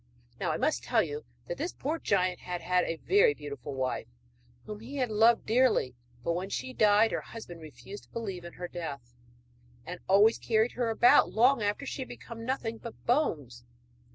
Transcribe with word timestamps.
Now 0.39 0.51
I 0.51 0.57
must 0.57 0.83
tell 0.83 1.03
you 1.03 1.25
that 1.47 1.59
this 1.59 1.73
poor 1.73 1.99
giant 1.99 2.39
had 2.39 2.61
had 2.61 2.85
a 2.85 2.95
very 2.95 3.35
beautiful 3.35 3.75
wife, 3.75 4.07
whom 4.65 4.79
he 4.79 4.95
had 4.97 5.11
loved 5.11 5.45
dearly; 5.45 5.93
but, 6.23 6.33
when 6.33 6.49
she 6.49 6.73
died, 6.73 7.11
her 7.11 7.21
husband 7.21 7.61
refused 7.61 8.05
to 8.05 8.09
believe 8.09 8.43
in 8.43 8.53
her 8.53 8.67
death, 8.67 9.13
and 9.85 9.99
always 10.09 10.39
carried 10.39 10.71
her 10.71 10.89
about 10.89 11.31
long 11.31 11.61
after 11.61 11.85
she 11.85 12.01
had 12.01 12.09
become 12.09 12.43
nothing 12.47 12.79
but 12.79 13.05
bones. 13.05 13.63